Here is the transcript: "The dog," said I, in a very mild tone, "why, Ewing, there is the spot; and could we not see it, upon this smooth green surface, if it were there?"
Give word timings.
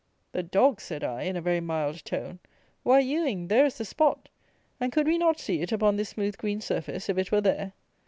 "The 0.31 0.41
dog," 0.41 0.81
said 0.81 1.03
I, 1.03 1.21
in 1.25 1.35
a 1.35 1.41
very 1.43 1.59
mild 1.59 2.03
tone, 2.03 2.39
"why, 2.81 3.01
Ewing, 3.01 3.49
there 3.49 3.65
is 3.65 3.77
the 3.77 3.85
spot; 3.85 4.29
and 4.79 4.91
could 4.91 5.05
we 5.05 5.19
not 5.19 5.39
see 5.39 5.61
it, 5.61 5.71
upon 5.71 5.95
this 5.95 6.09
smooth 6.09 6.39
green 6.39 6.59
surface, 6.59 7.07
if 7.07 7.19
it 7.19 7.31
were 7.31 7.41
there?" 7.41 7.73